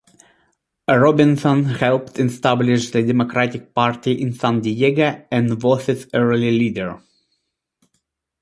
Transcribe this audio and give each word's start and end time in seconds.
Robinson 0.89 1.63
helped 1.63 2.17
establish 2.17 2.89
the 2.89 3.03
Democratic 3.03 3.71
Party 3.75 4.13
in 4.19 4.33
San 4.33 4.59
Diego, 4.59 5.23
and 5.29 5.61
was 5.61 5.87
its 5.89 6.07
early 6.11 6.49
leader. 6.57 6.99